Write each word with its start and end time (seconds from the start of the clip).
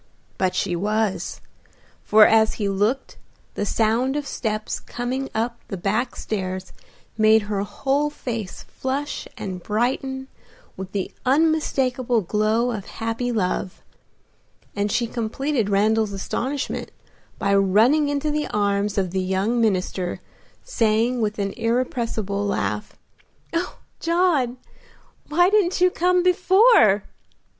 But 0.39 0.55
she 0.55 0.75
was, 0.75 1.41
for 2.03 2.25
as 2.25 2.55
he 2.55 2.67
looked 2.67 3.17
the 3.53 3.67
sound 3.67 4.15
of 4.15 4.25
steps 4.25 4.79
coming 4.79 5.29
up 5.35 5.59
the 5.67 5.77
back 5.77 6.15
stairs 6.15 6.73
made 7.19 7.43
her 7.43 7.61
whole 7.61 8.09
face 8.09 8.63
flush 8.63 9.27
and 9.37 9.61
brighten 9.61 10.27
with 10.75 10.91
the 10.91 11.11
unmistakable 11.23 12.21
glow 12.21 12.71
of 12.71 12.87
happy 12.97 13.31
love, 13.31 13.83
and 14.75 14.91
she 14.91 15.05
completed 15.05 15.69
Randal's 15.69 16.13
astonishment 16.13 16.89
by 17.37 17.53
running 17.53 18.09
into 18.09 18.31
the 18.31 18.47
arms 18.47 18.97
of 18.97 19.11
the 19.11 19.21
young 19.21 19.61
minister, 19.61 20.19
saying 20.63 21.21
with 21.21 21.37
an 21.37 21.51
irrepressible 21.53 22.43
laugh, 22.43 22.97
"Oh, 23.53 23.77
John, 23.99 24.57
why 25.29 25.51
didn't 25.51 25.79
you 25.79 25.91
come 25.91 26.23
before?" 26.23 27.03